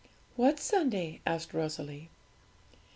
[0.35, 2.09] 'What Sunday?' asked Rosalie.